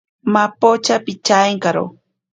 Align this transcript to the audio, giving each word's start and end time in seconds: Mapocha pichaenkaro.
Mapocha 0.33 0.95
pichaenkaro. 1.05 1.85